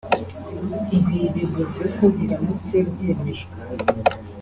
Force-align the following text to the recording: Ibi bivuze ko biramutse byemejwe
Ibi 0.97 1.19
bivuze 1.35 1.81
ko 1.97 2.03
biramutse 2.15 2.75
byemejwe 2.89 3.51